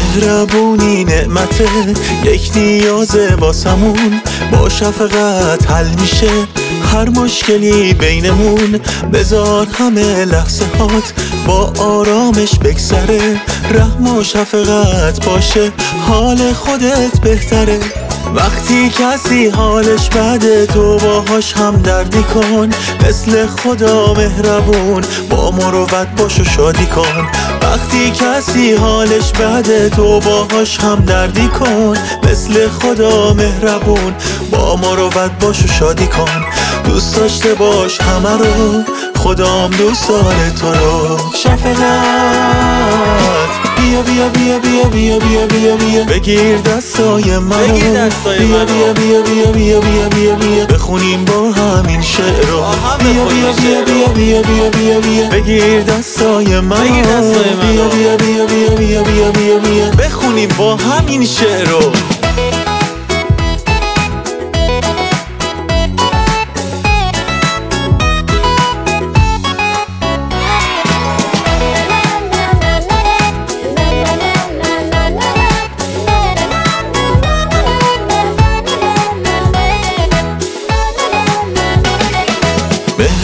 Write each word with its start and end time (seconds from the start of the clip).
مهربونی 0.00 1.04
نعمته 1.04 1.68
یک 2.24 2.50
نیازه 2.54 3.34
واسمون. 3.34 4.20
با 4.52 4.68
شفقت 4.68 5.70
حل 5.70 5.88
میشه 6.00 6.30
هر 6.92 7.08
مشکلی 7.08 7.94
بینمون. 7.94 8.80
بذار 9.12 9.66
همه 9.78 10.24
لحظه 10.24 10.64
هات 10.78 11.12
با 11.46 11.72
آرامش 11.78 12.58
بگذره. 12.58 13.40
رحم 13.70 14.16
و 14.16 14.22
شفقت 14.22 15.26
باشه 15.26 15.72
حال 16.08 16.52
خودت 16.52 17.20
بهتره. 17.22 17.78
وقتی 18.34 18.90
کسی 18.90 19.48
حالش 19.48 20.08
بده 20.08 20.66
تو 20.66 20.98
باهاش 20.98 21.52
هم 21.52 21.76
دردی 21.76 22.22
کن. 22.22 22.70
مثل 23.08 23.46
خدا 23.46 24.14
مهربون 24.14 25.04
با 25.30 25.50
مروت 25.50 26.08
باش 26.16 26.40
و 26.40 26.44
شادی 26.44 26.86
کن. 26.86 27.28
وقتی 27.70 28.10
کسی 28.10 28.74
حالش 28.74 29.32
بده 29.32 29.88
تو 29.88 30.20
باهاش 30.20 30.78
هم 30.80 30.94
دردی 31.06 31.48
کن 31.48 31.96
مثل 32.30 32.68
خدا 32.68 33.34
مهربون 33.34 34.14
با 34.50 34.76
مروت 34.76 35.30
باش 35.40 35.64
و 35.64 35.66
شادی 35.68 36.06
کن 36.06 36.44
دوست 36.84 37.16
داشته 37.16 37.54
باش 37.54 38.00
همه 38.00 38.36
رو 38.38 38.82
خدام 39.16 39.70
دوست 39.70 40.08
داره 40.08 40.50
تو 40.60 40.66
رو 40.72 41.18
شفقت 41.34 41.80
بیا 43.76 44.02
بیا 44.02 44.28
بیا 44.28 44.58
بیا 44.58 44.88
بیا 44.88 45.18
بیا 45.18 45.46
بیا 45.46 45.76
بیا 45.76 46.04
بگیر 46.04 46.58
دستای 46.58 47.38
منو 47.38 47.74
بیا. 48.38 48.64
بیا 48.64 48.92
بیا 48.92 49.22
بیا 49.22 49.50
بیا 49.50 49.80
بیا 49.80 50.08
بیا 50.08 50.34
بیا 50.34 50.66
بخونیم 50.66 51.24
با 51.24 51.50
همین 51.62 52.00
شعر 52.02 52.50
رو 52.82 52.88
هم 52.88 52.98
بیا 52.98 53.24
بیا 53.24 53.52
بیا. 53.52 53.82
بیا 53.84 54.08
بیا 54.12 54.42
بیا 54.42 54.70
بیا 54.70 55.00
بیا 55.00 55.28
بگیر 55.30 55.82
دستای 55.82 56.60
منو 56.60 56.80
بگیر 56.84 57.04
دستای. 57.04 57.44
بیا 57.62 57.88
بیا 57.88 58.16
بیا 58.16 58.46
بیا 58.46 58.74
بیا 58.74 59.02
بیا 59.02 59.30
بیا 59.32 59.58
بیا 59.58 59.90
بخونیم 59.98 60.48
با 60.58 60.76
همین 60.76 61.24
شعر 61.24 61.68
رو 61.68 61.80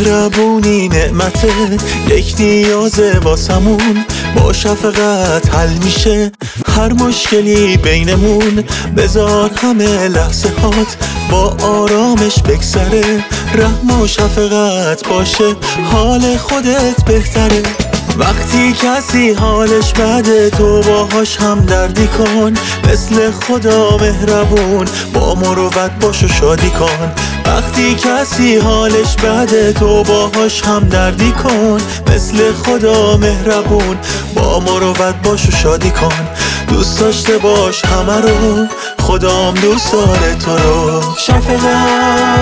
مهربونی 0.01 0.89
نعمته 0.89 1.49
یک 2.09 2.35
نیازه 2.39 3.19
واسمون. 3.19 4.05
با 4.37 4.53
شفقت 4.53 5.55
حل 5.55 5.73
میشه 5.85 6.33
هر 6.77 6.93
مشکلی 6.93 7.77
بینمون. 7.77 8.65
بذار 8.97 9.51
همه 9.63 10.09
لحظه 10.09 10.49
هات 10.63 10.97
با 11.31 11.57
آرامش 11.63 12.43
بگذره 12.43 13.25
رحم 13.55 14.01
و 14.01 14.07
شفقت 14.07 15.09
باشه 15.09 15.57
حال 15.93 16.37
خودت 16.37 17.05
بهتره. 17.07 17.63
وقتی 18.19 18.73
کسی 18.73 19.33
حالش 19.33 19.93
بده 19.93 20.51
تو 20.51 20.81
باهاش 20.81 21.37
هم 21.37 21.61
دردی 21.61 22.07
کن. 22.07 22.55
مثل 22.93 23.31
خدا 23.31 23.97
مهربون 23.97 24.87
با 25.15 25.35
مروت 25.35 25.91
باش 26.01 26.23
و 26.25 26.29
شادی 26.29 26.71
کن. 26.71 27.13
وقتی 27.47 27.95
کسی 27.95 28.57
حالش 28.57 29.17
بده 29.17 29.73
تو 29.73 30.03
باهاش 30.03 30.65
هم 30.65 30.89
دردی 30.89 31.33
کن. 31.33 31.79
مثل 32.15 32.53
خدا 32.53 33.17
مهربون 33.17 33.99
با 34.35 34.61
مروت 34.61 35.15
باش 35.23 35.49
و 35.49 35.51
شادی 35.51 35.91
کن. 35.91 36.29
دوست 36.69 37.01
داشته 37.01 37.39
باش 37.39 37.85
همه 37.85 38.21
رو 38.21 38.67
خدام 39.01 39.55
دوست 39.55 39.93
داره 39.93 40.35
تو 40.35 40.57
رو. 40.57 41.03
شفقت 41.19 42.37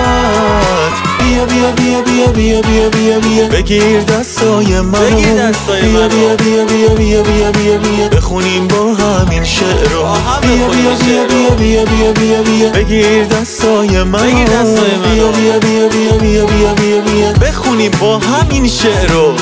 بیا 1.25 1.45
بیا 1.45 1.71
بیا 1.71 2.01
بیا 2.01 2.31
بیا 2.31 2.61
بیا 2.61 2.89
بیا 2.89 3.19
بیا 3.19 3.47
بگیر 3.49 4.01
دستای 4.01 4.81
منو 4.81 5.17
بیا. 5.17 6.07
بیا 6.07 6.07
بیا 6.07 6.65
بیا 6.65 6.65
بیا 6.65 7.23
بیا 7.23 7.51
بیا 7.51 7.77
بیا 7.79 8.09
بخونیم 8.09 8.67
با 8.67 8.93
همین 8.93 9.43
شعر 9.43 9.89
رو 9.93 10.03
بیا 10.41 10.67
بیا 10.67 10.95
بیا. 10.95 11.25
بیا 11.25 11.55
بیا 11.55 11.83
بیا 11.85 12.11
بیا 12.13 12.41
بیا 12.41 12.69
بگیر 12.69 13.23
دستای 13.25 13.87
بگیر 14.03 14.45
دستای 14.45 14.95
منو. 14.97 15.15
بیا 15.15 15.31
بیا 15.31 15.59
بیا 15.59 15.87
بیا 15.87 16.17
بیا 16.17 16.45
بیا 16.45 16.73
بیا 16.73 17.01
بیا 17.01 17.33
بخونیم 17.41 17.91
با 18.01 18.17
همین 18.19 18.67
شعر 18.67 19.11
رو 19.11 19.33